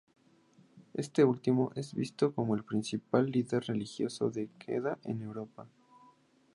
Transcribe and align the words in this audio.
Este 0.95 1.23
último 1.23 1.71
es 1.75 1.93
visto 1.93 2.33
como 2.33 2.55
el 2.55 2.63
principal 2.63 3.29
líder 3.29 3.65
religioso 3.67 4.31
de 4.31 4.41
Al 4.41 4.49
Qaeda 4.65 4.99
en 5.03 5.21
Europa. 5.21 5.67